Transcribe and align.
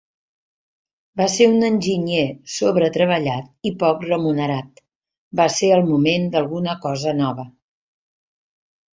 Va 1.19 1.25
ser 1.33 1.47
una 1.49 1.67
enginyer 1.73 2.23
sobre-treballat 2.53 3.69
i 3.69 3.71
poc 3.83 4.01
remunerat, 4.07 4.81
va 5.41 5.47
ser 5.57 5.69
el 5.75 5.85
moment 5.91 6.25
d'alguna 6.37 6.75
cosa 6.87 7.13
nova. 7.19 7.45